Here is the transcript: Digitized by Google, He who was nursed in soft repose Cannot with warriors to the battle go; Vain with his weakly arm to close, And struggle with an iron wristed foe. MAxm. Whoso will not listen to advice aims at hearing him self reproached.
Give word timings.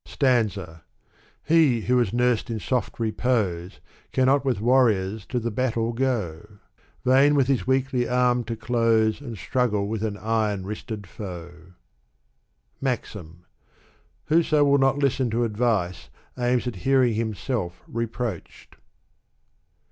Digitized 0.03 0.19
by 0.19 0.43
Google, 0.65 0.81
He 1.43 1.81
who 1.81 1.97
was 1.97 2.11
nursed 2.11 2.49
in 2.49 2.59
soft 2.59 2.99
repose 2.99 3.79
Cannot 4.11 4.43
with 4.43 4.59
warriors 4.59 5.27
to 5.27 5.39
the 5.39 5.51
battle 5.51 5.93
go; 5.93 6.57
Vain 7.05 7.35
with 7.35 7.45
his 7.45 7.67
weakly 7.67 8.07
arm 8.09 8.43
to 8.45 8.55
close, 8.55 9.21
And 9.21 9.37
struggle 9.37 9.87
with 9.87 10.03
an 10.03 10.17
iron 10.17 10.65
wristed 10.65 11.05
foe. 11.05 11.73
MAxm. 12.81 13.45
Whoso 14.25 14.63
will 14.63 14.79
not 14.79 14.97
listen 14.97 15.29
to 15.29 15.43
advice 15.43 16.09
aims 16.35 16.65
at 16.65 16.77
hearing 16.77 17.13
him 17.13 17.35
self 17.35 17.83
reproached. 17.87 18.77